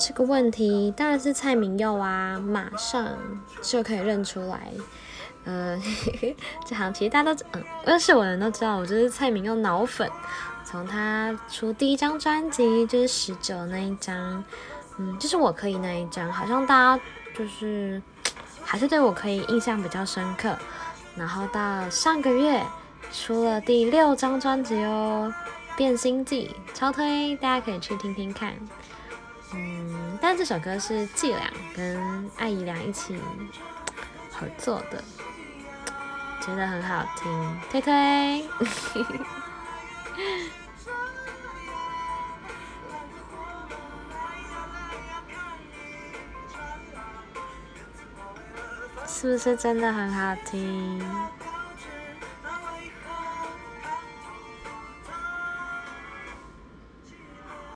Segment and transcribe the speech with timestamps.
[0.00, 3.06] 这个问题当然是蔡明佑啊，马上
[3.60, 4.72] 就可以认出来。
[5.44, 10.10] 呃，呵 呵这行其实大家都嗯，认识我的人都知道，我就是蔡明佑脑粉。
[10.64, 14.42] 从他出第一张专辑就是十九那一张，
[14.96, 17.02] 嗯，就是我可以那一张，好像大家
[17.36, 18.00] 就是
[18.64, 20.56] 还是对我可以印象比较深刻。
[21.14, 22.62] 然后到上个月
[23.12, 25.30] 出了第六张专辑哦，
[25.76, 28.54] 《变心记》，超推，大家可以去听听看。
[30.30, 33.18] 嗯，但这首歌是伎俩跟艾怡良一起
[34.30, 35.02] 合作的，
[36.40, 38.48] 觉得很好听，推推。
[49.08, 51.04] 是不是真的很好听？